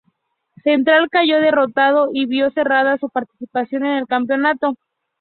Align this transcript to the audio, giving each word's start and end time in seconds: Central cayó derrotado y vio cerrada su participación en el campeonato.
Central 0.63 1.09
cayó 1.11 1.39
derrotado 1.39 2.09
y 2.11 2.25
vio 2.25 2.49
cerrada 2.53 2.97
su 2.97 3.07
participación 3.11 3.85
en 3.85 3.97
el 3.99 4.07
campeonato. 4.07 4.75